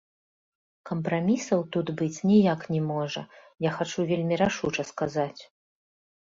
[0.89, 3.21] Кампрамісаў тут быць ніяк не можа,
[3.67, 5.41] я хачу вельмі рашуча сказаць.